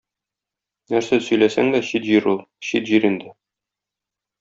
Нәрсә 0.93 1.21
сөйләсәң 1.27 1.71
дә 1.77 1.85
чит 1.91 2.09
җир 2.11 2.29
ул- 2.35 2.43
чит 2.71 2.93
җир 2.93 3.11
инде. 3.15 3.41